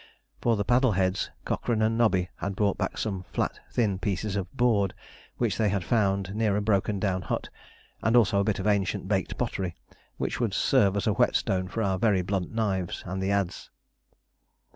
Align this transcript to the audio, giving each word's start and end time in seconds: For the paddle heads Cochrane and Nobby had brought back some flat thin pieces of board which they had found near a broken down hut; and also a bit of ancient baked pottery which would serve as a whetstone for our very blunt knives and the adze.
For 0.41 0.55
the 0.55 0.65
paddle 0.65 0.93
heads 0.93 1.29
Cochrane 1.45 1.83
and 1.83 1.95
Nobby 1.95 2.29
had 2.37 2.55
brought 2.55 2.75
back 2.75 2.97
some 2.97 3.21
flat 3.31 3.59
thin 3.69 3.99
pieces 3.99 4.35
of 4.35 4.51
board 4.57 4.95
which 5.37 5.57
they 5.59 5.69
had 5.69 5.83
found 5.83 6.33
near 6.33 6.57
a 6.57 6.61
broken 6.63 6.99
down 6.99 7.21
hut; 7.21 7.49
and 8.01 8.15
also 8.15 8.39
a 8.39 8.43
bit 8.43 8.57
of 8.57 8.65
ancient 8.65 9.07
baked 9.07 9.37
pottery 9.37 9.75
which 10.17 10.39
would 10.39 10.55
serve 10.55 10.97
as 10.97 11.05
a 11.05 11.13
whetstone 11.13 11.67
for 11.67 11.83
our 11.83 11.99
very 11.99 12.23
blunt 12.23 12.51
knives 12.51 13.03
and 13.05 13.21
the 13.21 13.29
adze. 13.29 13.69